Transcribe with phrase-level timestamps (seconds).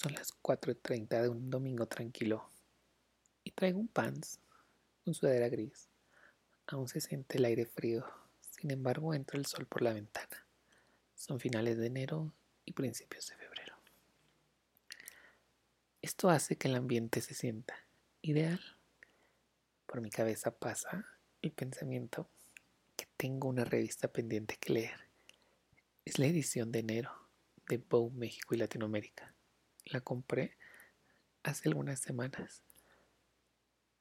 [0.00, 2.50] Son las 4.30 de un domingo tranquilo
[3.44, 4.40] y traigo un pants,
[5.04, 5.88] un sudadera gris.
[6.68, 8.06] Aún se siente el aire frío,
[8.60, 10.46] sin embargo entra el sol por la ventana.
[11.14, 12.34] Son finales de enero
[12.66, 13.74] y principios de febrero.
[16.02, 17.74] Esto hace que el ambiente se sienta
[18.20, 18.60] ideal.
[19.86, 21.06] Por mi cabeza pasa
[21.40, 22.28] el pensamiento
[22.96, 25.08] que tengo una revista pendiente que leer.
[26.04, 27.12] Es la edición de enero
[27.66, 29.34] de Bow México y Latinoamérica
[29.86, 30.58] la compré
[31.42, 32.62] hace algunas semanas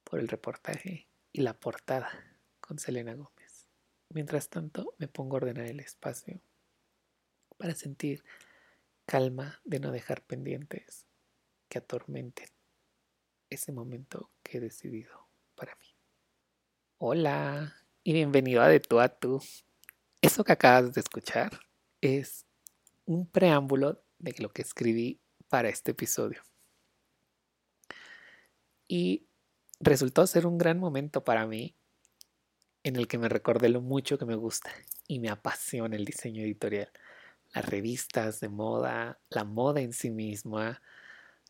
[0.04, 2.10] por el reportaje y la portada
[2.60, 3.39] con Selena Gómez.
[4.12, 6.42] Mientras tanto, me pongo a ordenar el espacio
[7.58, 8.24] para sentir
[9.06, 11.06] calma de no dejar pendientes
[11.68, 12.50] que atormenten
[13.52, 15.86] ese momento que he decidido para mí.
[16.98, 19.44] Hola y bienvenido a De tú a tú.
[20.22, 21.60] Eso que acabas de escuchar
[22.02, 22.48] es
[23.06, 26.42] un preámbulo de lo que escribí para este episodio.
[28.88, 29.28] Y
[29.80, 31.76] resultó ser un gran momento para mí
[32.84, 34.72] en el que me recordé lo mucho que me gusta
[35.08, 36.92] y me apasiona el diseño editorial.
[37.54, 40.82] Las revistas de moda, la moda en sí misma.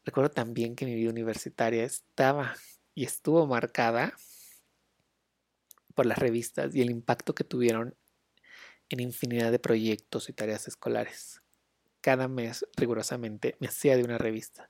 [0.05, 2.55] Recuerdo también que mi vida universitaria estaba
[2.95, 4.13] y estuvo marcada
[5.95, 7.95] por las revistas y el impacto que tuvieron
[8.89, 11.41] en infinidad de proyectos y tareas escolares
[12.01, 14.69] cada mes rigurosamente me hacía de una revista,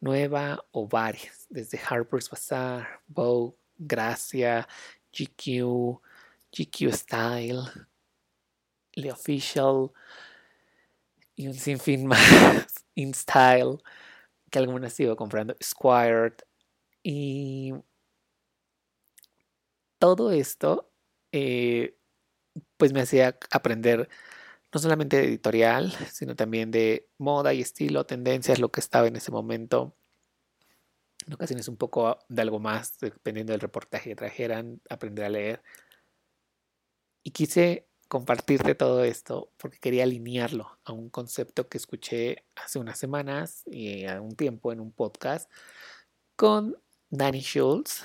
[0.00, 4.68] nueva o varias, desde Harper's Bazaar, Vogue, Gracia,
[5.14, 6.00] GQ,
[6.52, 7.62] GQ Style,
[8.92, 9.90] The Official
[11.36, 13.78] y un sinfín más, In Style,
[14.50, 16.34] que algunas sigo comprando, Squired
[17.02, 17.74] y
[19.98, 20.90] todo esto
[21.32, 21.96] eh,
[22.76, 24.08] pues me hacía aprender
[24.72, 29.16] no solamente de editorial, sino también de moda y estilo, tendencias, lo que estaba en
[29.16, 29.96] ese momento.
[31.26, 35.62] En ocasiones un poco de algo más, dependiendo del reportaje que trajeran, aprender a leer.
[37.22, 42.98] Y quise compartirte todo esto porque quería alinearlo a un concepto que escuché hace unas
[42.98, 45.50] semanas y a un tiempo en un podcast
[46.36, 46.76] con
[47.10, 48.02] Dani Schultz,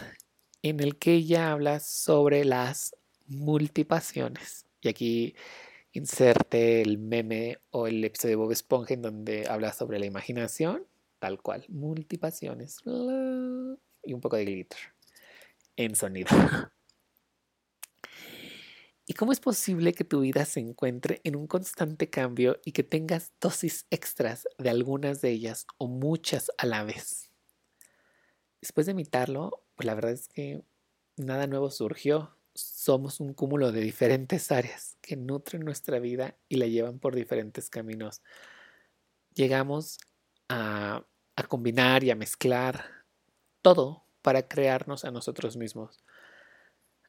[0.61, 2.95] en el que ella habla sobre las
[3.27, 4.65] multipasiones.
[4.81, 5.35] Y aquí
[5.91, 10.85] inserte el meme o el episodio de Bob Esponja en donde habla sobre la imaginación,
[11.19, 14.79] tal cual, multipasiones y un poco de glitter
[15.75, 16.29] en sonido.
[19.05, 22.83] ¿Y cómo es posible que tu vida se encuentre en un constante cambio y que
[22.83, 27.31] tengas dosis extras de algunas de ellas o muchas a la vez?
[28.61, 30.61] Después de imitarlo, pues la verdad es que
[31.17, 36.67] nada nuevo surgió somos un cúmulo de diferentes áreas que nutren nuestra vida y la
[36.67, 38.21] llevan por diferentes caminos.
[39.33, 39.99] Llegamos
[40.49, 41.05] a,
[41.47, 42.83] combinar y a mezclar
[43.61, 46.03] todo para crearnos a nosotros mismos.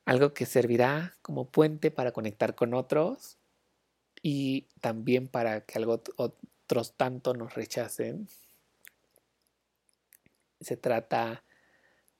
[0.04, 3.38] Algo que servirá como puente para conectar con otros
[4.22, 8.28] y también para que algo, otros tanto nos rechacen.
[10.60, 11.42] Se trata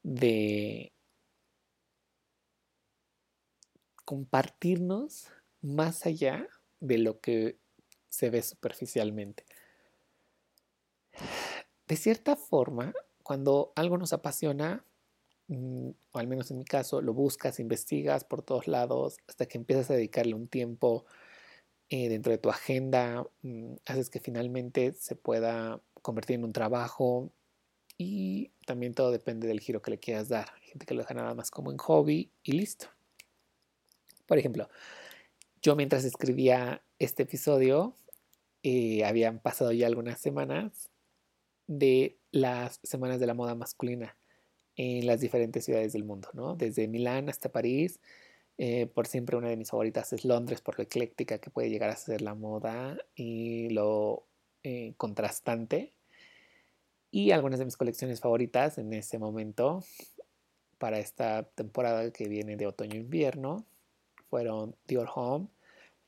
[0.03, 0.93] de
[4.05, 5.29] compartirnos
[5.63, 6.49] más allá
[6.81, 7.59] de lo que
[8.09, 9.45] se ve superficialmente.
[11.91, 14.85] De cierta forma, cuando algo nos apasiona,
[15.49, 19.59] mm, o al menos en mi caso, lo buscas, investigas por todos lados, hasta que
[19.59, 21.05] empiezas a dedicarle un tiempo
[21.89, 27.33] eh, dentro de tu agenda, mm, haces que finalmente se pueda convertir en un trabajo
[27.99, 30.53] y también todo depende del giro que le quieras dar.
[30.63, 32.87] Hay gente que lo deja nada más como en hobby y listo.
[34.27, 34.69] Por ejemplo,
[35.61, 37.97] yo mientras escribía este episodio,
[38.63, 40.90] eh, habían pasado ya algunas semanas
[41.71, 44.17] de las semanas de la moda masculina
[44.75, 46.57] en las diferentes ciudades del mundo, ¿no?
[46.57, 48.01] Desde Milán hasta París.
[48.59, 51.89] Eh, por siempre una de mis favoritas es Londres por lo ecléctica que puede llegar
[51.89, 54.27] a ser la moda y lo
[54.65, 55.93] eh, contrastante.
[57.13, 59.85] Y algunas de mis colecciones favoritas en ese momento
[60.79, 63.65] para esta temporada que viene de otoño-invierno
[64.29, 65.47] fueron Dior Home,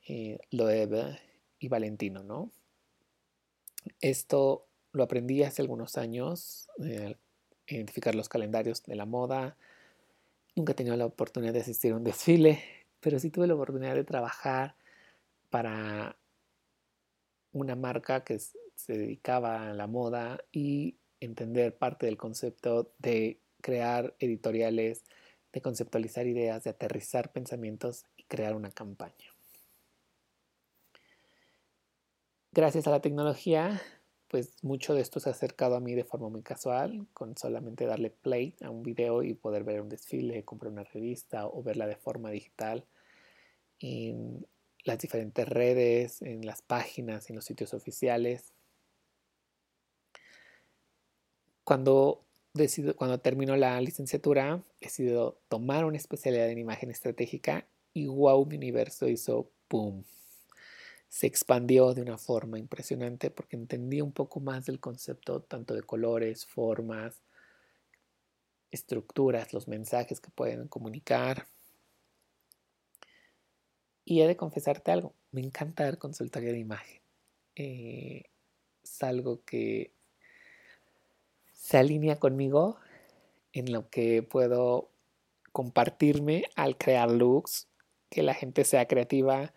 [0.09, 1.19] eh, Loewe
[1.57, 2.51] y Valentino, ¿no?
[4.01, 7.15] Esto lo aprendí hace algunos años, eh,
[7.67, 9.57] identificar los calendarios de la moda.
[10.55, 12.63] Nunca he tenido la oportunidad de asistir a un desfile,
[12.99, 14.75] pero sí tuve la oportunidad de trabajar
[15.49, 16.15] para
[17.51, 24.15] una marca que se dedicaba a la moda y entender parte del concepto de crear
[24.19, 25.03] editoriales,
[25.51, 29.33] de conceptualizar ideas, de aterrizar pensamientos y crear una campaña.
[32.51, 33.81] Gracias a la tecnología,
[34.33, 37.85] pues mucho de esto se ha acercado a mí de forma muy casual, con solamente
[37.85, 41.85] darle play a un video y poder ver un desfile, comprar una revista o verla
[41.85, 42.83] de forma digital
[43.77, 44.47] en
[44.85, 48.55] las diferentes redes, en las páginas, en los sitios oficiales.
[51.63, 52.25] Cuando,
[52.55, 58.43] decido, cuando termino la licenciatura, he decidido tomar una especialidad en imagen estratégica y wow,
[58.47, 60.03] mi universo hizo boom.
[61.13, 65.83] Se expandió de una forma impresionante porque entendí un poco más del concepto tanto de
[65.83, 67.21] colores, formas,
[68.71, 71.45] estructuras, los mensajes que pueden comunicar.
[74.03, 76.99] Y he de confesarte algo, me encanta dar consultoría de imagen.
[77.53, 78.23] Eh,
[78.83, 79.93] es algo que
[81.51, 82.79] se alinea conmigo
[83.51, 84.89] en lo que puedo
[85.51, 87.67] compartirme al crear looks,
[88.09, 89.53] que la gente sea creativa,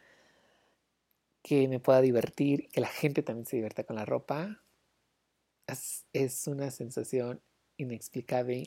[1.47, 4.65] que me pueda divertir, que la gente también se divierta con la ropa.
[6.13, 7.41] Es, una sensación
[7.77, 8.67] inexplicable,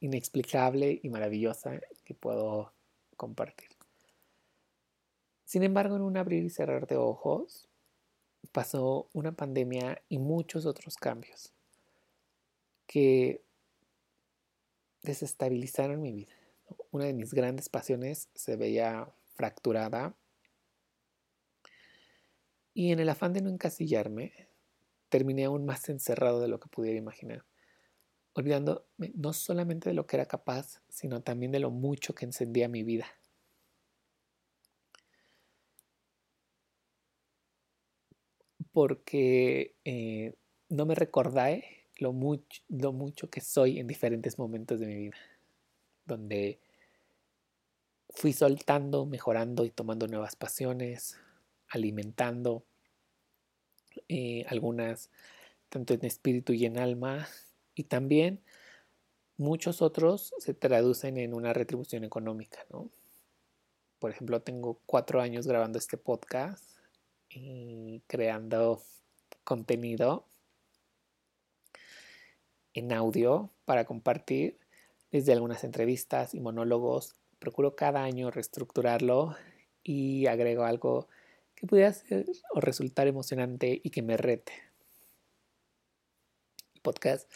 [0.00, 2.72] inexplicable y maravillosa que puedo
[3.16, 3.68] compartir.
[5.44, 7.68] Sin embargo, en un abrir y cerrar de ojos,
[8.50, 11.52] pasó una pandemia y muchos otros cambios
[12.88, 13.40] que
[15.02, 16.34] desestabilizaron mi vida.
[16.90, 20.16] Una de mis grandes pasiones se veía fracturada
[22.76, 24.50] y en el afán de no encasillarme,
[25.08, 27.42] terminé aún más encerrado de lo que pudiera imaginar,
[28.34, 28.84] olvidándome
[29.14, 32.82] no solamente de lo que era capaz, sino también de lo mucho que encendía mi
[32.82, 33.06] vida.
[38.72, 40.34] Porque eh,
[40.68, 42.14] no me recordé lo
[42.68, 45.16] lo mucho que soy en diferentes momentos de mi vida,
[46.04, 46.60] donde
[48.10, 51.18] fui soltando, mejorando y tomando nuevas pasiones,
[51.68, 52.64] alimentando
[54.08, 55.10] eh, algunas
[55.68, 57.28] tanto en espíritu y en alma,
[57.74, 58.40] y también
[59.36, 62.90] muchos otros se traducen en una retribución económica, ¿no?
[63.98, 66.78] Por ejemplo, tengo cuatro años grabando este podcast
[67.28, 68.82] y creando
[69.44, 70.26] contenido
[72.74, 74.58] en audio para compartir
[75.10, 77.16] desde algunas entrevistas y monólogos.
[77.38, 79.34] Procuro cada año reestructurarlo
[79.82, 81.08] y agrego algo
[81.56, 84.52] que pudiera ser o resultar emocionante y que me rete.
[86.74, 87.30] El podcast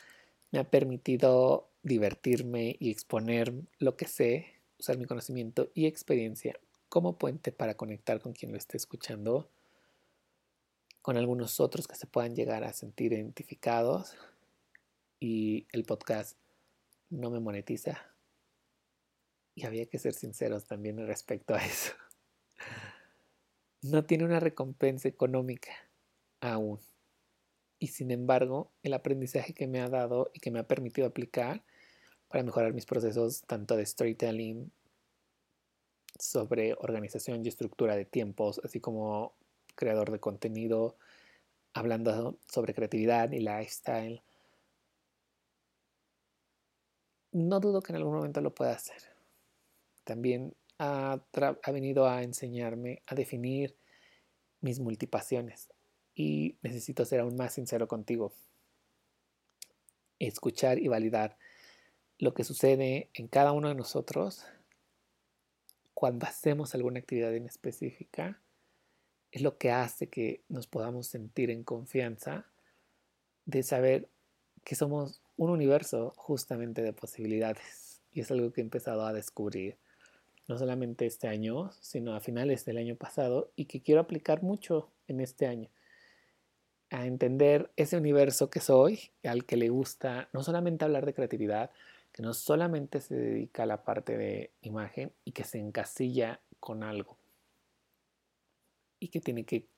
[0.53, 4.47] me ha permitido divertirme y exponer lo que sé,
[4.79, 9.49] usar mi conocimiento y experiencia como puente para conectar con quien lo esté escuchando,
[11.03, 14.15] con algunos otros que se puedan llegar a sentir identificados
[15.19, 16.37] y el podcast
[17.09, 18.07] no me monetiza.
[19.55, 21.93] Y había que ser sinceros también respecto a eso.
[23.83, 25.73] No tiene una recompensa económica
[26.41, 26.81] aún.
[27.79, 31.65] Y sin embargo, el aprendizaje que me ha dado y que me ha permitido aplicar
[32.29, 34.71] para mejorar mis procesos tanto de storytelling,
[36.19, 39.35] sobre organización y estructura de tiempos, así como
[39.75, 40.97] creador de contenido,
[41.73, 44.23] hablando sobre creatividad y lifestyle,
[47.33, 49.03] no dudo que en algún momento lo pueda hacer.
[50.05, 51.21] También ha,
[51.73, 53.77] venido a enseñarme a definir
[54.61, 55.69] mis multipasiones
[56.15, 58.33] y necesito ser aún más sincero contigo.
[60.19, 61.39] Escuchar y validar
[62.19, 64.45] lo que sucede en cada uno de nosotros
[65.95, 68.41] cuando hacemos alguna actividad en específica
[69.33, 72.47] es lo que hace que nos podamos sentir en confianza
[73.45, 74.09] de saber
[74.65, 78.03] que somos un universo justamente de posibilidades.
[78.13, 79.79] Y es algo que he empezado a descubrir,
[80.51, 84.91] no solamente este año, sino a finales del año pasado, y que quiero aplicar mucho
[85.07, 85.71] en este año.
[86.91, 91.71] A entender ese universo que soy, al que le gusta no solamente hablar de creatividad,
[92.13, 96.83] que no solamente se dedica a la parte de imagen y que se encasilla con
[96.83, 97.17] algo
[98.99, 99.69] y que tiene que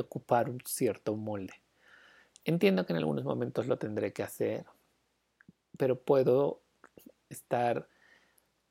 [0.00, 1.52] ocupar un cierto molde.
[2.46, 4.64] Entiendo que en algunos momentos lo tendré que hacer,
[5.76, 6.62] pero puedo
[7.28, 7.86] estar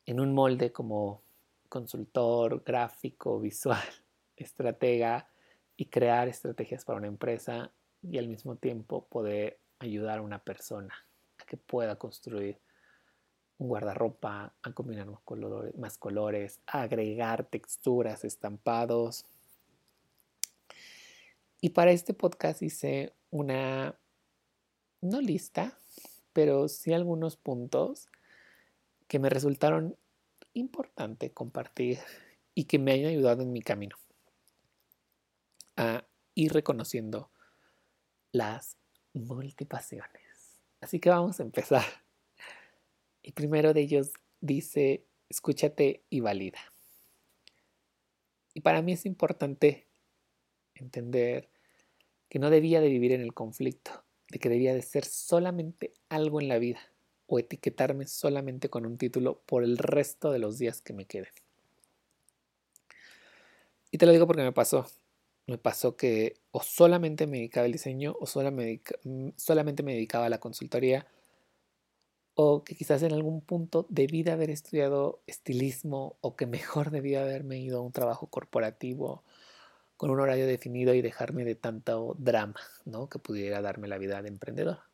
[0.09, 1.21] en un molde como
[1.69, 3.77] consultor, gráfico, visual,
[4.35, 5.29] estratega
[5.77, 10.95] y crear estrategias para una empresa y al mismo tiempo poder ayudar a una persona
[11.37, 12.59] a que pueda construir
[13.59, 15.07] un guardarropa, a combinar
[15.77, 19.27] más colores, a agregar texturas, estampados.
[21.61, 23.95] Y para este podcast hice una,
[25.01, 25.77] no lista,
[26.33, 28.07] pero sí algunos puntos
[29.09, 29.97] que me resultaron
[30.59, 31.99] importante compartir
[32.53, 33.95] y que me hayan ayudado en mi camino
[35.75, 37.31] a ir reconociendo
[38.31, 38.77] las
[39.13, 40.61] multipasiones.
[40.81, 41.83] Así que vamos a empezar.
[43.23, 46.59] El primero de ellos dice, escúchate y valida.
[48.53, 49.87] Y para mí es importante
[50.75, 51.49] entender
[52.29, 56.39] que no debía de vivir en el conflicto, de que debía de ser solamente algo
[56.39, 56.79] en la vida
[57.29, 61.31] o etiquetarme solamente con un título por el resto de los días que me queden.
[63.91, 64.87] Y te lo digo porque me pasó.
[65.47, 70.29] Me pasó que o solamente me dedicaba al diseño o mm, solamente me dedicaba a
[70.29, 71.07] la consultoría
[72.35, 77.21] o que quizás en algún punto debí de haber estudiado estilismo o que mejor debía
[77.21, 79.23] haberme ido a un trabajo corporativo
[79.97, 83.09] con un horario definido y dejarme de tanto drama, ¿no?
[83.09, 84.88] Que pudiera darme la vida de emprendedor.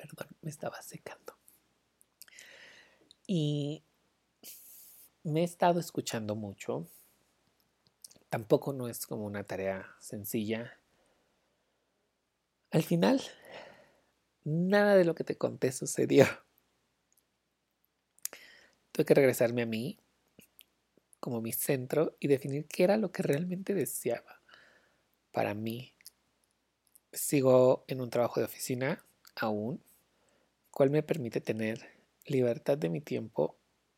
[0.00, 1.36] Perdón, me estaba secando.
[3.26, 3.84] Y
[5.24, 6.86] me he estado escuchando mucho.
[8.30, 10.78] Tampoco no es como una tarea sencilla.
[12.70, 13.20] Al final,
[14.44, 16.24] nada de lo que te conté sucedió.
[18.92, 19.98] Tuve que regresarme a mí
[21.18, 24.40] como mi centro y definir qué era lo que realmente deseaba
[25.30, 25.94] para mí.
[27.12, 29.04] Sigo en un trabajo de oficina
[29.36, 29.82] aún,
[30.70, 31.80] cual me permite tener
[32.26, 33.56] libertad de mi tiempo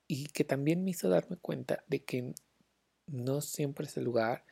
[0.08, 2.34] y que también me hizo darme cuenta de que
[3.06, 4.44] no siempre es el lugar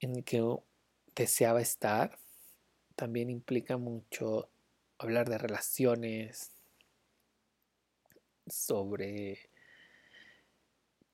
[0.00, 0.42] en el que
[1.14, 2.18] deseaba estar.
[2.96, 4.48] También implica mucho
[4.98, 6.54] hablar de relaciones,
[8.46, 9.38] sobre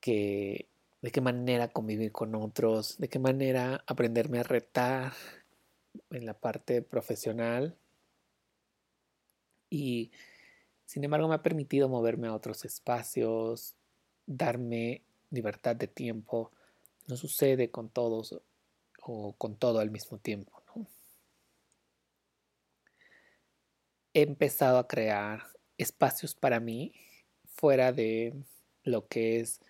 [0.00, 0.68] que,
[1.02, 5.12] de qué manera convivir con otros, de qué manera aprenderme a retar
[6.10, 7.76] en la parte profesional.
[9.70, 10.10] Y
[10.84, 13.76] sin embargo me ha permitido moverme a otros espacios,
[14.26, 16.50] darme libertad de tiempo.
[17.06, 18.40] No sucede con todos
[19.02, 20.60] o con todo al mismo tiempo.
[24.12, 25.44] He empezado a crear
[25.78, 26.92] espacios para mí
[27.44, 28.34] fuera de
[28.82, 29.60] lo que es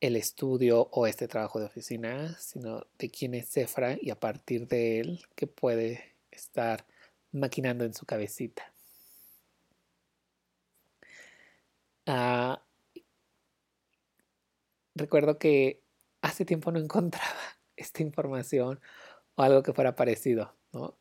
[0.00, 4.66] el estudio o este trabajo de oficina, sino de quién es Cefra y a partir
[4.66, 6.84] de él que puede estar
[7.32, 8.73] maquinando en su cabecita.
[12.06, 12.62] Ah,
[14.94, 15.82] recuerdo que
[16.22, 18.80] hace tiempo no encontraba esta información
[19.36, 20.98] o algo que fuera parecido, ¿no?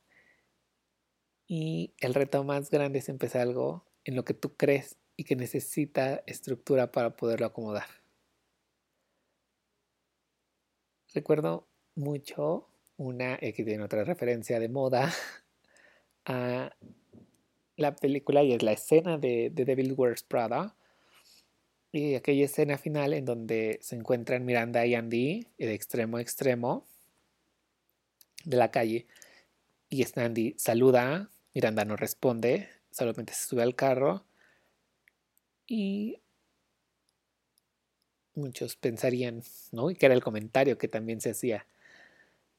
[1.46, 5.36] Y el reto más grande es empezar algo en lo que tú crees y que
[5.36, 7.88] necesita estructura para poderlo acomodar.
[11.14, 15.12] Recuerdo mucho una, que tiene otra referencia de moda,
[16.26, 16.72] a
[17.76, 20.76] la película y es la escena de, The Devil Wears Prada.
[21.94, 26.88] Y aquella escena final en donde se encuentran Miranda y Andy de extremo a extremo
[28.46, 29.06] de la calle.
[29.90, 34.26] Y Andy saluda, Miranda no responde, solamente se sube al carro.
[35.68, 36.20] Y
[38.34, 39.92] muchos pensarían, ¿no?
[39.92, 41.68] Y que era el comentario que también se hacía.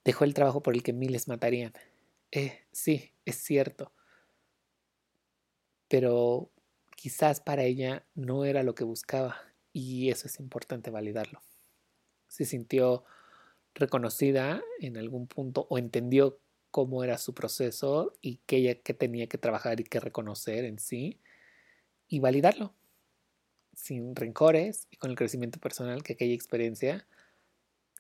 [0.04, 1.72] Dejó el trabajo por el que miles matarían.
[2.30, 3.90] Eh, sí, es cierto.
[5.88, 6.50] Pero
[6.96, 9.36] quizás para ella no era lo que buscaba
[9.72, 11.42] y eso es importante validarlo.
[12.28, 13.04] Se sintió
[13.74, 16.38] reconocida en algún punto o entendió
[16.70, 20.78] cómo era su proceso y que ella que tenía que trabajar y que reconocer en
[20.78, 21.20] sí
[22.08, 22.74] y validarlo
[23.74, 27.06] sin rencores y con el crecimiento personal que aquella experiencia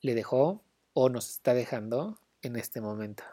[0.00, 3.24] le dejó o nos está dejando en este momento.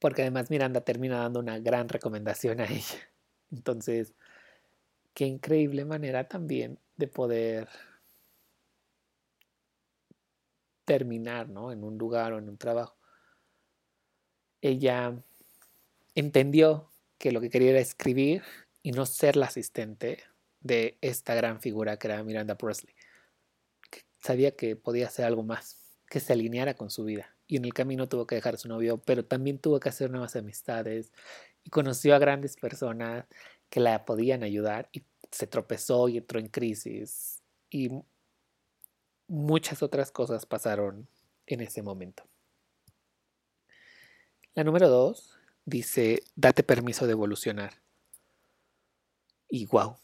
[0.00, 2.98] Porque además Miranda termina dando una gran recomendación a ella.
[3.52, 4.14] Entonces,
[5.14, 7.68] qué increíble manera también de poder
[10.84, 11.70] terminar ¿no?
[11.70, 12.96] en un lugar o en un trabajo.
[14.60, 15.22] Ella
[16.14, 18.42] entendió que lo que quería era escribir
[18.82, 20.24] y no ser la asistente
[20.60, 22.94] de esta gran figura que era Miranda Presley.
[24.18, 25.78] sabía que podía hacer algo más,
[26.08, 27.36] que se alineara con su vida.
[27.50, 30.08] Y en el camino tuvo que dejar a su novio, pero también tuvo que hacer
[30.08, 31.10] nuevas amistades
[31.64, 33.26] y conoció a grandes personas
[33.68, 35.02] que la podían ayudar y
[35.32, 37.90] se tropezó y entró en crisis y
[39.26, 41.08] muchas otras cosas pasaron
[41.48, 42.22] en ese momento.
[44.54, 47.82] La número dos dice, date permiso de evolucionar.
[49.48, 49.96] Y wow,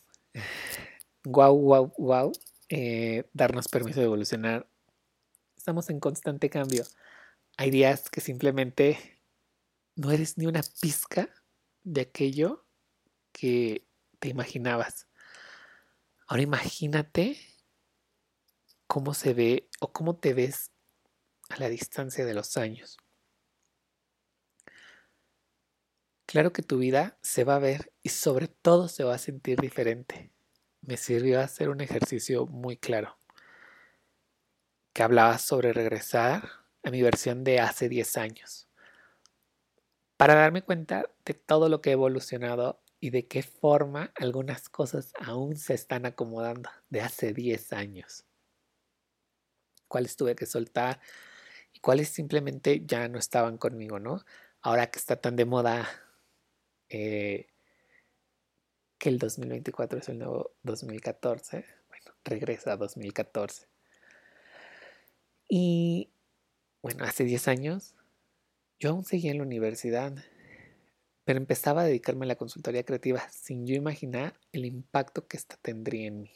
[1.23, 2.33] wow, wow, wow,
[3.33, 4.67] darnos permiso de evolucionar.
[5.57, 6.83] Estamos en constante cambio.
[7.59, 9.23] Hay días que simplemente
[9.95, 11.31] no eres ni una pizca
[11.85, 12.67] de aquello
[13.33, 13.87] que
[14.19, 15.09] te imaginabas.
[16.27, 17.39] Ahora imagínate
[18.87, 20.71] cómo se ve o cómo te ves
[21.49, 22.99] a la distancia de los años.
[26.27, 29.59] Claro que tu vida se va a ver y sobre todo se va a sentir
[29.61, 30.31] diferente.
[30.83, 33.17] Me sirvió hacer un ejercicio muy claro
[34.93, 38.69] que hablaba sobre regresar a mi versión de hace 10 años
[40.17, 45.13] para darme cuenta de todo lo que he evolucionado y de qué forma algunas cosas
[45.21, 48.25] aún se están acomodando de hace 10 años.
[49.89, 51.01] Cuáles tuve que soltar
[51.73, 54.25] y cuáles simplemente ya no estaban conmigo, ¿no?
[54.63, 55.89] Ahora que está tan de moda
[56.89, 57.49] eh,
[58.97, 63.69] que el 2024 es el nuevo 2014, bueno, regresa a 2014.
[65.49, 66.11] Y
[66.83, 67.95] bueno, hace 10 años
[68.79, 70.13] yo aún seguía en la universidad,
[71.25, 75.57] pero empezaba a dedicarme a la consultoría creativa sin yo imaginar el impacto que esta
[75.57, 76.33] tendría en mí.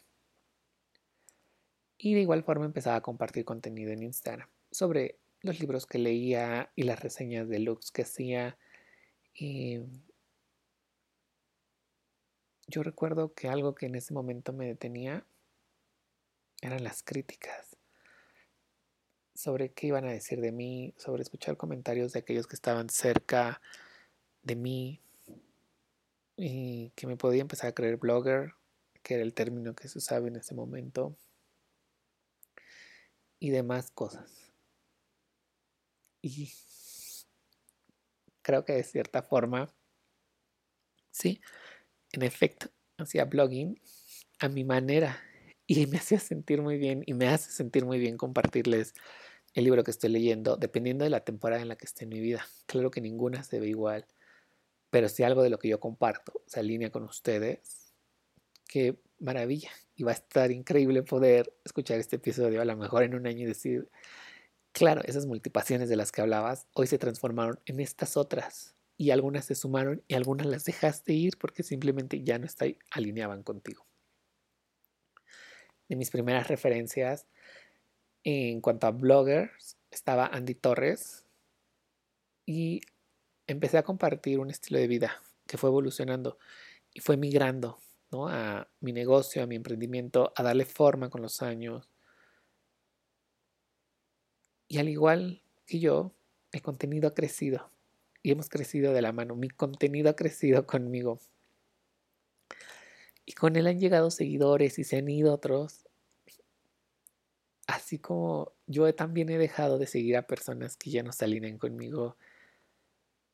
[1.99, 6.73] Y de igual forma empezaba a compartir contenido en Instagram sobre los libros que leía
[6.75, 8.57] y las reseñas de looks que hacía.
[9.35, 9.81] Y
[12.67, 15.27] yo recuerdo que algo que en ese momento me detenía
[16.63, 17.77] eran las críticas
[19.41, 23.63] sobre qué iban a decir de mí, sobre escuchar comentarios de aquellos que estaban cerca
[24.43, 25.01] de mí
[26.37, 28.53] y que me podía empezar a creer blogger,
[29.03, 31.17] que era el término que se usaba en ese momento,
[33.39, 34.53] y demás cosas.
[36.21, 36.53] Y
[38.43, 39.73] creo que de cierta forma,
[41.11, 41.41] sí,
[42.13, 42.69] en efecto,
[42.99, 43.81] hacía blogging
[44.39, 45.19] a mi manera
[45.67, 48.93] y me hacía sentir muy bien y me hace sentir muy bien compartirles
[49.55, 52.21] el libro que estoy leyendo, dependiendo de la temporada en la que esté en mi
[52.21, 52.47] vida.
[52.67, 54.07] Claro que ninguna se ve igual,
[54.91, 57.93] pero si algo de lo que yo comparto se alinea con ustedes,
[58.69, 59.71] qué maravilla.
[59.97, 63.45] Y va a estar increíble poder escuchar este episodio a lo mejor en un año
[63.45, 63.91] y decir,
[64.73, 68.75] claro, esas multipasiones de las que hablabas hoy se transformaron en estas otras.
[68.97, 73.43] Y algunas se sumaron y algunas las dejaste ir porque simplemente ya no está, alineaban
[73.43, 73.87] contigo.
[75.89, 77.27] De mis primeras referencias
[78.25, 81.25] en cuanto a bloggers, estaba Andy Torres
[82.47, 82.81] y
[83.47, 86.39] empecé a compartir un estilo de vida que fue evolucionando
[86.93, 87.79] y fue migrando
[88.13, 91.89] a mi negocio, a mi emprendimiento, a darle forma con los años.
[94.69, 96.13] Y al igual que yo,
[96.53, 97.71] el contenido ha crecido
[98.23, 99.35] y hemos crecido de la mano.
[99.35, 101.21] Mi contenido ha crecido conmigo.
[103.25, 105.87] Y con él han llegado seguidores y se han ido otros
[107.71, 111.59] así como yo también he dejado de seguir a personas que ya no se alinean
[111.59, 112.17] conmigo,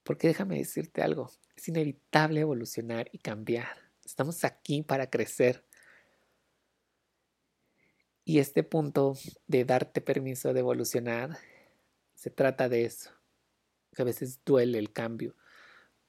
[0.02, 3.68] porque déjame decirte algo, es inevitable evolucionar y cambiar.
[4.04, 5.64] Estamos aquí para crecer.
[8.24, 9.14] Y este punto
[9.46, 11.38] de darte permiso de evolucionar,
[12.14, 13.10] se trata de eso.
[13.94, 15.34] Que a veces duele el cambio.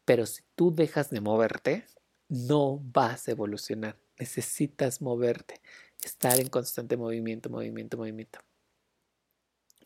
[0.06, 1.86] Pero si tú dejas de moverte,
[2.28, 3.98] no vas a evolucionar.
[4.20, 5.62] Necesitas moverte
[6.04, 8.40] estar en constante movimiento, movimiento, movimiento,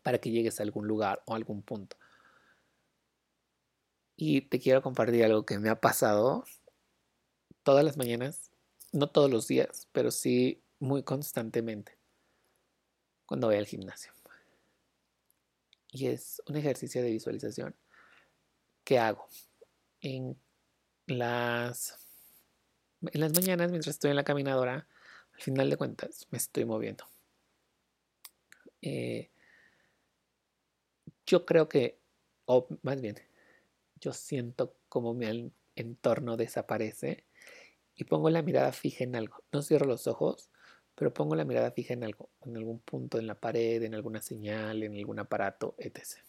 [0.04, 1.98] para que llegues a algún lugar o algún punto.
[4.16, 6.46] Y te quiero compartir algo que me ha pasado
[7.64, 8.52] todas las mañanas,
[8.92, 11.98] no todos los días, pero sí muy constantemente
[13.26, 14.12] cuando voy al gimnasio.
[15.92, 17.76] Y es un ejercicio de visualización
[18.84, 19.28] que hago
[20.00, 20.40] en
[21.06, 21.98] las,
[23.02, 24.88] en las mañanas mientras estoy en la caminadora
[25.42, 27.04] al final de cuentas me estoy moviendo.
[28.84, 29.32] Eh,
[31.26, 32.00] yo creo que,
[32.46, 33.16] o más bien,
[34.00, 37.26] yo siento como mi entorno desaparece
[37.96, 39.44] y pongo la mirada fija en algo.
[39.52, 40.52] No cierro los ojos,
[40.94, 44.22] pero pongo la mirada fija en algo, en algún punto en la pared, en alguna
[44.22, 46.20] señal, en algún aparato, etc.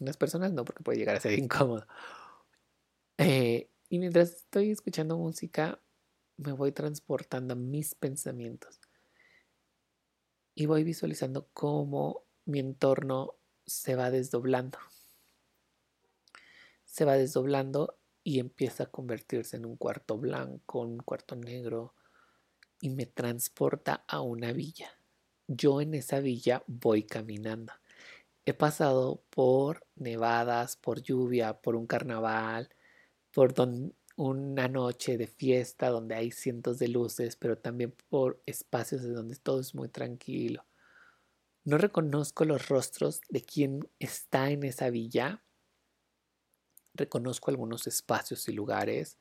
[0.00, 1.86] Las personas no, porque puede llegar a ser incómodo.
[3.16, 5.80] Eh, y mientras estoy escuchando música,
[6.40, 8.80] me voy transportando a mis pensamientos
[10.54, 13.34] y voy visualizando cómo mi entorno
[13.66, 14.78] se va desdoblando.
[16.84, 21.94] Se va desdoblando y empieza a convertirse en un cuarto blanco, un cuarto negro
[22.80, 24.98] y me transporta a una villa.
[25.46, 27.72] Yo en esa villa voy caminando.
[28.46, 32.70] he pasado por nevadas, por lluvia, por un carnaval,
[33.32, 33.52] por
[34.20, 39.36] una noche de fiesta donde hay cientos de luces, pero también por espacios de donde
[39.36, 40.66] todo es muy tranquilo.
[41.64, 45.42] No reconozco los rostros de quien está en esa villa.
[46.92, 49.16] Reconozco algunos espacios y lugares.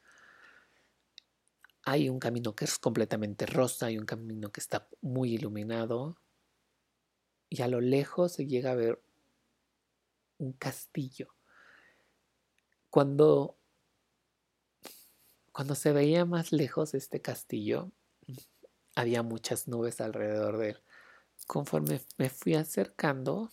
[1.86, 6.18] Hay un camino que es completamente rosa, hay un camino que está muy iluminado.
[7.48, 9.02] Y a lo lejos se llega a ver
[10.40, 11.34] un castillo.
[12.90, 13.59] Cuando,
[15.60, 17.92] cuando se veía más lejos este castillo,
[18.96, 20.84] había muchas nubes alrededor de él.
[21.48, 23.52] Conforme me fui acercando,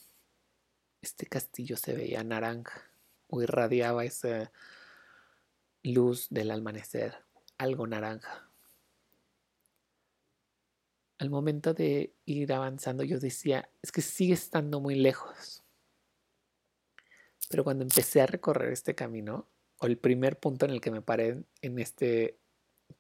[1.03, 2.81] este castillo se veía naranja
[3.27, 4.53] o irradiaba esa
[5.83, 7.25] luz del amanecer,
[7.59, 8.49] algo naranja.
[11.19, 15.65] Al momento de ir avanzando yo decía, es que sigue estando muy lejos.
[17.51, 21.03] Pero cuando empecé a recorrer este camino, o el primer punto en el que me
[21.03, 22.39] paré en este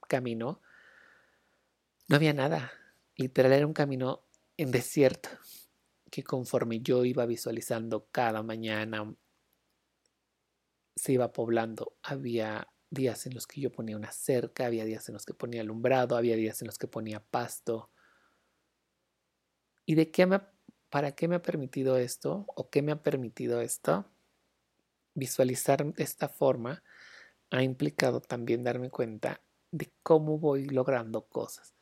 [0.08, 0.60] camino,
[2.08, 2.72] no había nada.
[3.16, 4.24] Literal era un camino
[4.56, 5.28] en desierto
[6.10, 9.14] que conforme yo iba visualizando cada mañana
[10.94, 11.96] se iba poblando.
[12.02, 15.60] Había días en los que yo ponía una cerca, había días en los que ponía
[15.60, 17.90] alumbrado, había días en los que ponía pasto.
[19.84, 20.40] ¿Y de qué me,
[20.88, 24.10] para qué me ha permitido esto o qué me ha permitido esto?
[25.16, 26.82] Visualizar esta forma
[27.50, 29.40] ha implicado también darme cuenta
[29.72, 31.74] de cómo voy logrando cosas,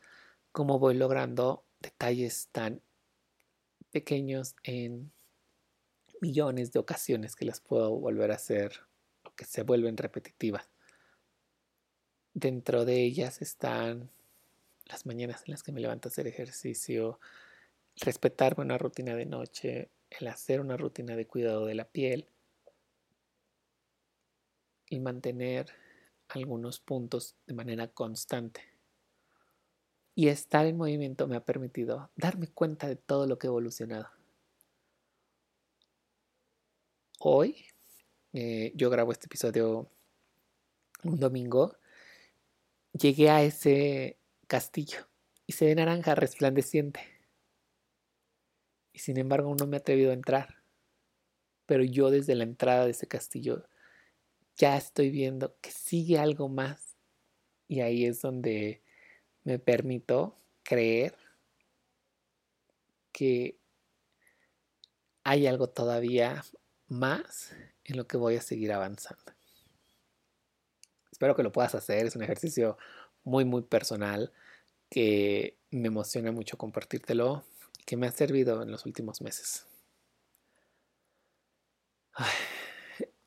[0.52, 2.80] cómo voy logrando detalles tan
[3.90, 5.12] pequeños en
[6.20, 8.80] millones de ocasiones que las puedo volver a hacer
[9.24, 10.68] o que se vuelven repetitivas.
[12.32, 14.10] Dentro de ellas están
[14.86, 17.20] las mañanas en las que me levanto a hacer ejercicio,
[17.96, 22.28] respetarme una rutina de noche, el hacer una rutina de cuidado de la piel,
[24.88, 25.70] y mantener
[26.28, 28.62] algunos puntos de manera constante.
[30.14, 34.08] Y estar en movimiento me ha permitido darme cuenta de todo lo que he evolucionado.
[37.18, 37.66] Hoy
[38.32, 39.88] eh, yo grabo este episodio
[41.04, 41.76] un domingo.
[42.92, 45.06] Llegué a ese castillo
[45.46, 47.00] y se ve naranja resplandeciente.
[48.92, 50.62] Y sin embargo no me he atrevido a entrar.
[51.66, 53.66] Pero yo desde la entrada de ese castillo
[54.56, 56.96] ya estoy viendo que sigue algo más.
[57.66, 58.82] Y ahí es donde
[59.42, 61.16] me permito creer
[63.12, 63.58] que
[65.22, 66.44] hay algo todavía
[66.88, 69.32] más en lo que voy a seguir avanzando.
[71.10, 72.76] Espero que lo puedas hacer, es un ejercicio
[73.22, 74.32] muy, muy personal
[74.90, 77.44] que me emociona mucho compartírtelo
[77.78, 79.66] y que me ha servido en los últimos meses.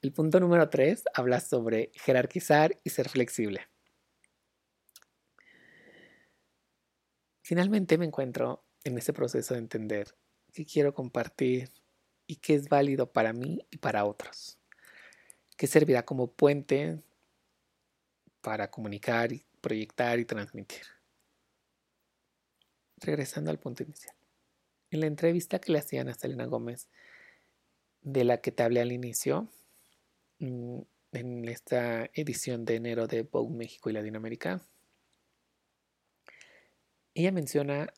[0.01, 3.67] El punto número 3 habla sobre jerarquizar y ser flexible.
[7.41, 10.15] Finalmente me encuentro en ese proceso de entender
[10.53, 11.71] qué quiero compartir
[12.27, 14.59] y qué es válido para mí y para otros.
[15.55, 17.01] Qué servirá como puente
[18.41, 19.31] para comunicar,
[19.61, 20.83] proyectar y transmitir.
[22.97, 24.15] Regresando al punto inicial.
[24.91, 26.87] En la entrevista que le hacían a Selena Gómez,
[28.01, 29.49] de la que te hablé al inicio,
[30.39, 34.61] en esta edición de enero de Vogue México y Latinoamérica.
[37.13, 37.91] Ella menciona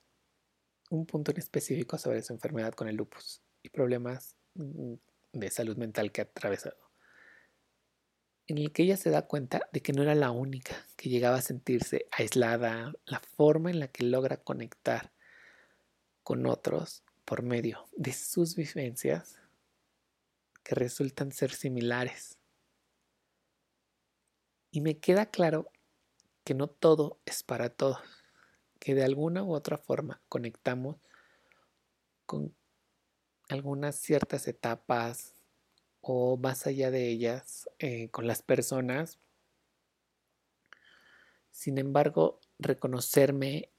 [0.90, 4.94] un punto en específico sobre su enfermedad con el lupus y problemas mm,
[5.34, 6.78] de salud mental que ha atravesado,
[8.48, 11.38] en el que ella se da cuenta de que no era la única que llegaba
[11.38, 15.12] a sentirse aislada, la forma en la que logra conectar
[16.24, 19.38] con otros por medio de sus vivencias
[20.70, 22.38] que resultan ser similares.
[24.70, 25.72] Y me queda claro
[26.44, 27.98] que no todo es para todos,
[28.80, 30.98] que de alguna u otra forma conectamos
[32.28, 32.56] con
[33.50, 35.34] algunas ciertas etapas
[36.02, 39.18] o más allá de ellas eh, con las personas.
[41.50, 43.72] Sin embargo, reconocerme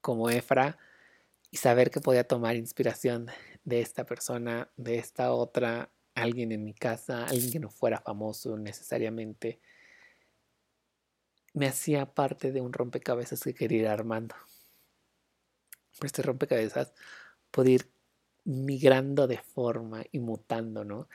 [0.00, 0.78] como Efra
[1.50, 3.32] y saber que podía tomar inspiración
[3.64, 8.56] de esta persona, de esta otra, alguien en mi casa, alguien que no fuera famoso
[8.56, 9.60] necesariamente,
[11.54, 14.34] me hacía parte de un rompecabezas que quería ir armando.
[16.02, 16.92] este rompecabezas
[17.50, 17.90] podía ir
[18.44, 21.08] migrando de forma y mutando, ¿no?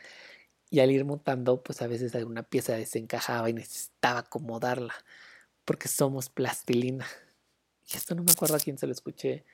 [0.72, 4.94] Y al ir mutando, pues a veces alguna pieza desencajaba y necesitaba acomodarla,
[5.66, 7.06] porque somos plastilina.
[7.92, 9.46] Y esto no me acuerdo a quién se lo escuché,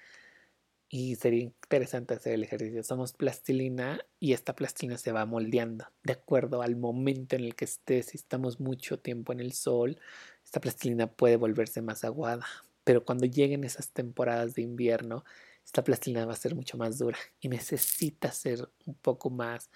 [0.98, 2.82] y sería interesante hacer el ejercicio.
[2.82, 7.66] Somos plastilina y esta plastilina se va moldeando de acuerdo al momento en el que
[7.66, 8.06] estés.
[8.06, 10.00] Si estamos mucho tiempo en el sol,
[10.46, 12.46] esta plastilina puede volverse más aguada.
[12.86, 15.26] Pero cuando lleguen esas temporadas de invierno,
[15.66, 19.70] esta plastilina va a ser mucho más dura y necesita ser un poco más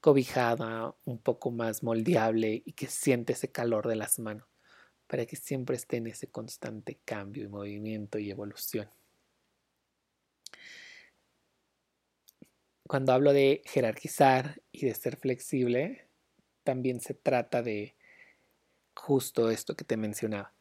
[0.00, 4.48] cobijada, un poco más moldeable y que siente ese calor de las manos
[5.06, 8.88] para que siempre esté en ese constante cambio y movimiento y evolución.
[12.86, 16.08] Cuando hablo de jerarquizar y de ser flexible,
[16.64, 17.96] también se trata de
[18.94, 20.54] justo esto que te mencionaba.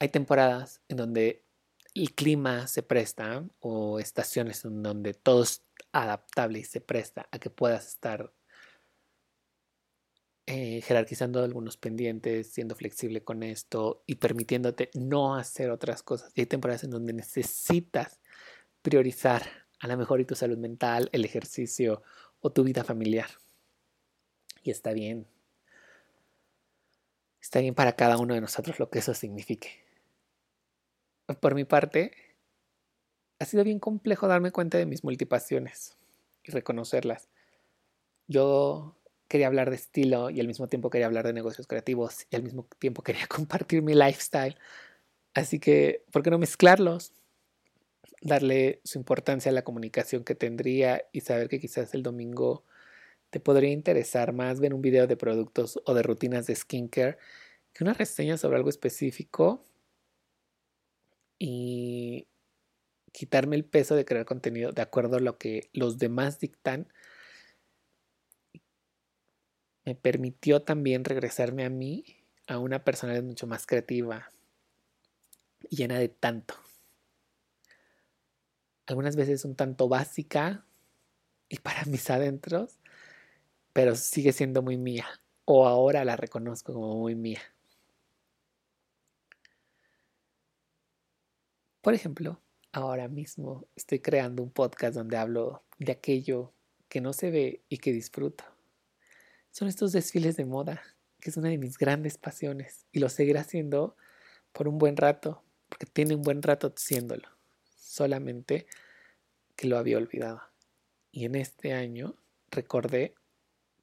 [0.00, 1.44] Hay temporadas en donde
[1.94, 7.38] el clima se presta o estaciones en donde todo es adaptable y se presta a
[7.38, 8.32] que puedas estar
[10.46, 16.32] eh, jerarquizando algunos pendientes, siendo flexible con esto y permitiéndote no hacer otras cosas.
[16.34, 18.20] Y hay temporadas en donde necesitas
[18.80, 22.02] priorizar a lo mejor y tu salud mental, el ejercicio
[22.40, 23.30] o tu vida familiar.
[24.62, 25.26] Y está bien.
[27.40, 29.84] Está bien para cada uno de nosotros lo que eso signifique.
[31.40, 32.12] Por mi parte,
[33.38, 35.96] ha sido bien complejo darme cuenta de mis multipasiones
[36.42, 37.28] y reconocerlas.
[38.26, 38.96] Yo
[39.28, 42.42] quería hablar de estilo y al mismo tiempo quería hablar de negocios creativos y al
[42.42, 44.56] mismo tiempo quería compartir mi lifestyle.
[45.34, 47.12] Así que, ¿por qué no mezclarlos?
[48.20, 52.64] Darle su importancia a la comunicación que tendría y saber que quizás el domingo
[53.30, 57.18] te podría interesar más ver un video de productos o de rutinas de skincare
[57.72, 59.64] que una reseña sobre algo específico
[61.38, 62.26] y
[63.12, 66.92] quitarme el peso de crear contenido de acuerdo a lo que los demás dictan.
[69.84, 72.04] Me permitió también regresarme a mí
[72.46, 74.30] a una personalidad mucho más creativa
[75.70, 76.54] y llena de tanto
[78.88, 80.64] algunas veces un tanto básica
[81.48, 82.78] y para mis adentros,
[83.74, 85.06] pero sigue siendo muy mía.
[85.44, 87.40] O ahora la reconozco como muy mía.
[91.82, 92.40] Por ejemplo,
[92.72, 96.54] ahora mismo estoy creando un podcast donde hablo de aquello
[96.88, 98.44] que no se ve y que disfruto.
[99.50, 100.82] Son estos desfiles de moda,
[101.20, 103.96] que es una de mis grandes pasiones y lo seguiré haciendo
[104.52, 107.37] por un buen rato, porque tiene un buen rato haciéndolo
[107.88, 108.66] solamente
[109.56, 110.42] que lo había olvidado.
[111.10, 112.14] Y en este año
[112.50, 113.14] recordé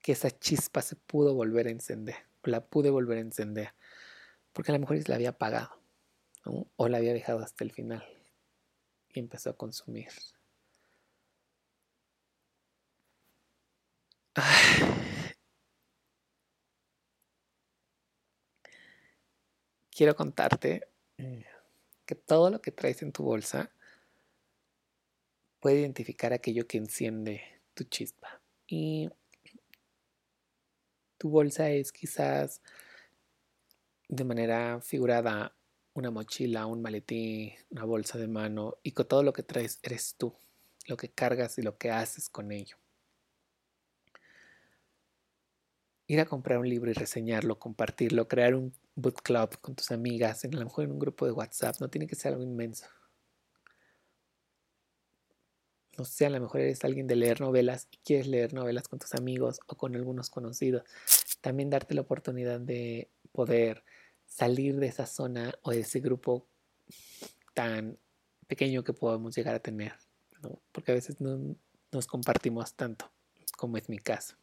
[0.02, 3.74] que esa chispa se pudo volver a encender, la pude volver a encender,
[4.54, 5.82] porque a lo mejor la había apagado,
[6.76, 8.04] o la había dejado hasta el final
[9.10, 10.10] y empezó a consumir.
[19.90, 21.46] Quiero contarte eh,
[22.06, 23.72] que todo lo que traes en tu bolsa
[25.66, 27.42] puede identificar aquello que enciende
[27.74, 28.40] tu chispa.
[28.68, 29.10] Y
[31.18, 32.62] tu bolsa es quizás
[34.08, 35.56] de manera figurada
[35.96, 40.14] una mochila, un maletín, una bolsa de mano y con todo lo que traes eres
[40.16, 40.36] tú,
[40.86, 42.78] lo que cargas y lo que haces con ello.
[46.06, 50.44] Ir a comprar un libro y reseñarlo, compartirlo, crear un book club con tus amigas,
[50.44, 52.86] en, a lo mejor en un grupo de WhatsApp, no tiene que ser algo inmenso
[55.98, 59.00] no sé, a lo mejor eres alguien de leer novelas y quieres leer novelas con
[59.00, 60.84] tus amigos o con algunos conocidos.
[61.42, 63.84] También darte la oportunidad de poder
[64.26, 66.48] salir de esa zona o de ese grupo
[67.54, 67.98] tan
[68.48, 69.94] pequeño que podemos llegar a tener,
[70.72, 71.56] porque a veces no
[71.92, 73.12] nos compartimos tanto,
[73.58, 74.36] como es mi caso.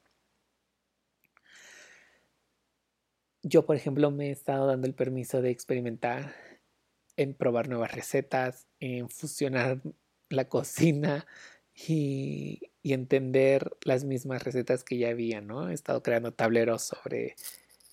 [3.43, 6.35] Yo, por ejemplo, me he estado dando el permiso de experimentar
[7.17, 9.83] en probar nuevas recetas, en fusionar
[10.33, 11.27] la cocina
[11.75, 15.71] y, entender las mismas recetas que ya había, ¿no?
[15.71, 17.37] He estado creando tableros sobre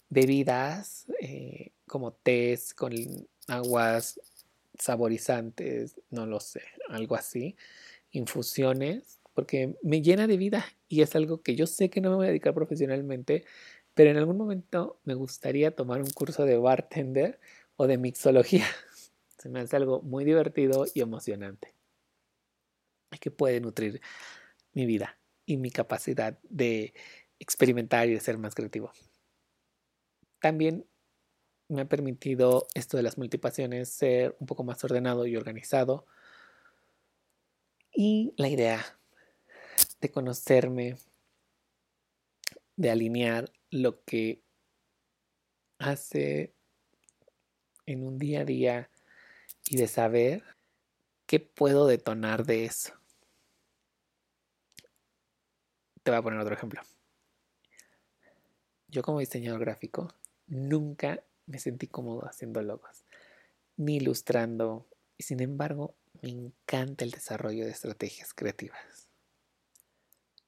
[0.09, 2.93] bebidas eh, como tés con
[3.47, 4.19] aguas
[4.77, 7.55] saborizantes, no lo sé, algo así,
[8.11, 12.15] infusiones, porque me llena de vida y es algo que yo sé que no me
[12.17, 13.45] voy a dedicar profesionalmente,
[13.93, 17.39] pero en algún momento me gustaría tomar un curso de bartender
[17.75, 18.65] o de mixología.
[19.37, 21.78] Se me hace algo muy divertido y emocionante
[23.17, 24.01] que puede nutrir
[24.73, 26.93] mi vida y mi capacidad de
[27.39, 28.91] experimentar y de ser más creativo.
[30.39, 30.85] También
[31.67, 36.05] me ha permitido esto de las multipasiones ser un poco más ordenado y organizado.
[37.91, 38.85] Y la idea
[40.01, 40.97] de conocerme,
[42.75, 44.41] de alinear lo que
[45.79, 46.53] hace
[47.85, 48.89] en un día a día
[49.67, 50.43] y de saber
[51.25, 52.98] qué puedo detonar de eso
[56.09, 56.81] te voy a poner otro ejemplo.
[58.87, 60.15] Yo como diseñador gráfico
[60.47, 63.05] nunca me sentí cómodo haciendo logos,
[63.77, 69.07] ni ilustrando, y sin embargo me encanta el desarrollo de estrategias creativas.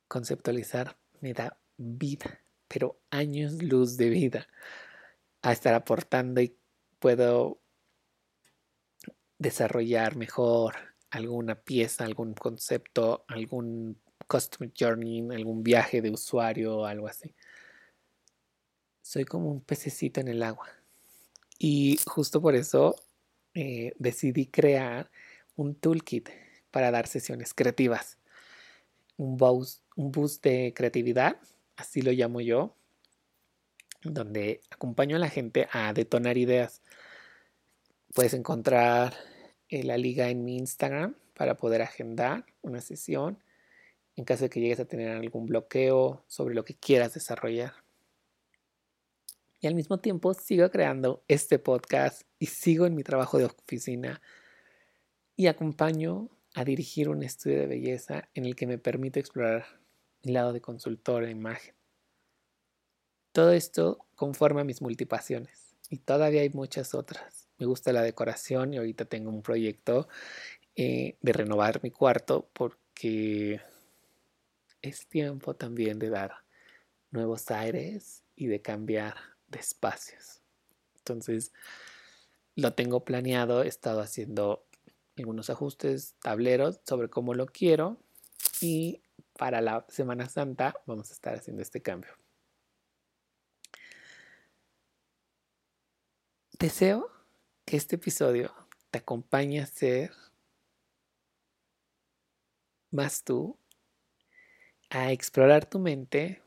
[0.08, 4.48] Conceptualizar me da vida, pero años luz de vida
[5.44, 6.58] a estar aportando y
[6.98, 7.60] puedo
[9.38, 10.76] desarrollar mejor
[11.12, 17.36] alguna pieza, algún concepto, algún customer journey, algún viaje de usuario, algo así.
[19.02, 20.70] Soy como un pececito en el agua.
[21.60, 22.96] Y justo por eso
[23.54, 25.12] eh, decidí crear
[25.58, 26.30] un toolkit
[26.72, 28.18] para dar sesiones creativas.
[29.18, 31.36] Un boost, un boost de creatividad,
[31.76, 32.74] así lo llamo yo,
[34.04, 36.82] donde acompaño a la gente a detonar ideas.
[38.16, 39.14] Puedes encontrar
[39.68, 43.38] eh, la liga en mi Instagram para poder agendar una sesión
[44.16, 47.74] en caso de que llegues a tener algún bloqueo sobre lo que quieras desarrollar.
[49.60, 54.22] Y al mismo tiempo sigo creando este podcast y sigo en mi trabajo de oficina
[55.36, 59.66] y acompaño a dirigir un estudio de belleza en el que me permite explorar
[60.24, 61.76] el lado de consultor de imagen.
[63.32, 67.48] Todo esto conforma mis multipasiones y todavía hay muchas otras.
[67.58, 70.08] Me gusta la decoración y ahorita tengo un proyecto
[70.76, 73.62] eh, de renovar mi cuarto porque
[74.82, 76.44] es tiempo también de dar
[77.12, 79.16] nuevos aires y de cambiar
[79.48, 80.42] de espacios.
[80.98, 81.52] Entonces,
[82.56, 84.66] lo tengo planeado, he estado haciendo
[85.18, 87.98] algunos ajustes, tableros sobre cómo lo quiero
[88.62, 89.02] y
[89.38, 92.12] para la Semana Santa vamos a estar haciendo este cambio.
[96.60, 97.12] Deseo
[97.66, 98.54] que este episodio
[98.92, 100.12] te acompañe a ser
[102.92, 103.58] más tú,
[104.92, 106.42] a explorar tu mente.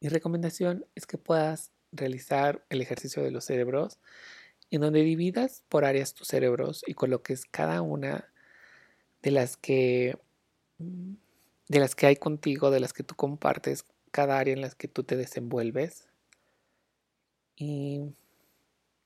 [0.00, 3.98] Mi recomendación es que puedas realizar el ejercicio de los cerebros
[4.70, 8.30] en donde dividas por áreas tus cerebros y coloques cada una
[9.22, 10.18] de las que
[10.76, 11.14] mm,
[11.68, 14.88] de las que hay contigo, de las que tú compartes, cada área en las que
[14.88, 16.08] tú te desenvuelves.
[17.56, 18.14] Y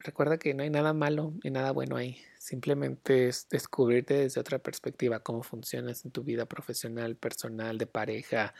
[0.00, 2.18] recuerda que no hay nada malo ni nada bueno ahí.
[2.42, 8.52] Simplemente es descubrirte desde otra perspectiva cómo funcionas en tu vida profesional, personal, de pareja,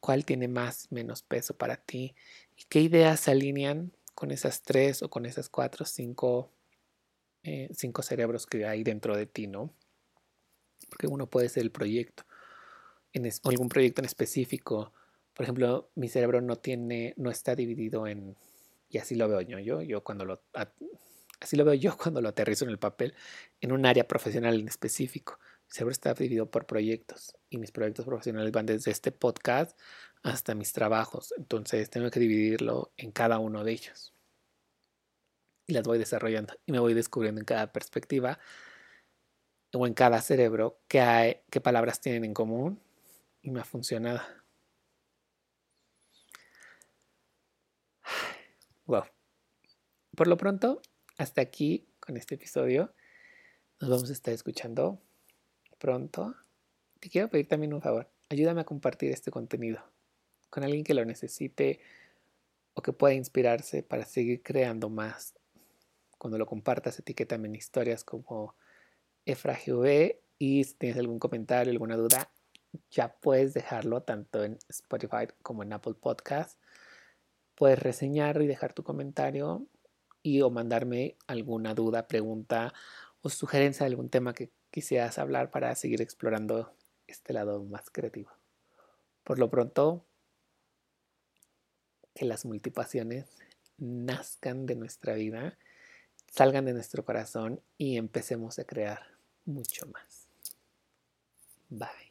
[0.00, 2.16] cuál tiene más, menos peso para ti
[2.56, 6.50] y qué ideas se alinean con esas tres o con esas cuatro, cinco,
[7.44, 9.72] eh, cinco cerebros que hay dentro de ti, ¿no?
[10.88, 12.24] Porque uno puede ser el proyecto,
[13.12, 14.92] en algún proyecto en específico.
[15.34, 18.36] Por ejemplo, mi cerebro no tiene, no está dividido en
[18.90, 20.42] y así lo veo yo, yo, yo cuando lo,
[21.40, 23.14] así lo veo yo cuando lo aterrizo en el papel,
[23.60, 25.38] en un área profesional en específico.
[25.68, 29.78] El cerebro está dividido por proyectos y mis proyectos profesionales van desde este podcast
[30.22, 31.34] hasta mis trabajos.
[31.36, 34.12] Entonces tengo que dividirlo en cada uno de ellos.
[35.66, 38.38] Y las voy desarrollando y me voy descubriendo en cada perspectiva
[39.72, 42.80] o en cada cerebro qué, hay, qué palabras tienen en común
[43.42, 44.20] y me ha funcionado.
[48.86, 49.04] Wow.
[50.14, 50.82] Por lo pronto,
[51.16, 52.92] hasta aquí con este episodio.
[53.80, 55.00] Nos vamos a estar escuchando
[55.78, 56.34] pronto.
[57.00, 58.10] Te quiero pedir también un favor.
[58.28, 59.82] Ayúdame a compartir este contenido
[60.50, 61.80] con alguien que lo necesite
[62.74, 65.34] o que pueda inspirarse para seguir creando más.
[66.18, 68.54] Cuando lo compartas, etiquétame en historias como
[69.26, 72.30] EfraGV y si tienes algún comentario, alguna duda,
[72.90, 76.58] ya puedes dejarlo tanto en Spotify como en Apple Podcast
[77.54, 79.66] puedes reseñar y dejar tu comentario
[80.24, 82.72] y o mandarme alguna duda, pregunta
[83.20, 86.74] o sugerencia de algún tema que quisieras hablar para seguir explorando
[87.06, 88.32] este lado más creativo.
[89.22, 90.04] Por lo pronto,
[92.14, 93.26] que las multipasiones
[93.76, 95.58] nazcan de nuestra vida,
[96.32, 99.00] salgan de nuestro corazón y empecemos a crear
[99.44, 100.26] mucho más.
[101.68, 102.03] Bye.